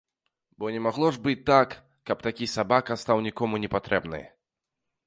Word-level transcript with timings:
Бо 0.59 0.69
не 0.75 0.79
магло 0.85 1.09
ж 1.17 1.21
быць 1.27 1.43
так, 1.51 1.75
каб 2.11 2.25
такі 2.29 2.51
сабака 2.55 2.99
стаў 3.07 3.23
нікому 3.31 3.55
не 3.67 3.73
патрэбны. 3.77 4.25